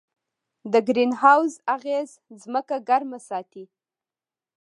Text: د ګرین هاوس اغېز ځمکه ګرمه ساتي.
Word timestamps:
د 0.71 0.73
ګرین 0.87 1.11
هاوس 1.21 1.53
اغېز 1.75 2.09
ځمکه 2.41 2.75
ګرمه 2.89 3.19
ساتي. 3.29 3.65